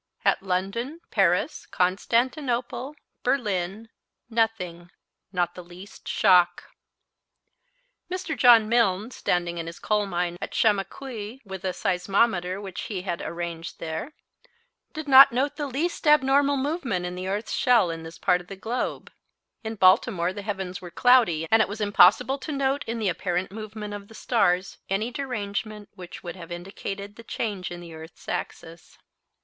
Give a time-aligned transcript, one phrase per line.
[0.25, 3.87] At London, Paris, Constantinople, Berlin,
[4.31, 4.89] nothing,
[5.31, 6.63] not the least shock.
[8.09, 8.35] Mr.
[8.35, 13.21] John Milne, standing in his coal mine at Shamokui with a seismometer which he had
[13.21, 14.11] arranged there,
[14.91, 18.47] did not note the least abnormal movement in the earth's shell in this part of
[18.47, 19.11] the globe.
[19.63, 23.51] In Baltimore the heavens were cloudy and it was impossible to note in the apparent
[23.51, 28.27] movement of the stars any derangement which would have indicated the change in the earth's
[28.27, 28.97] axis.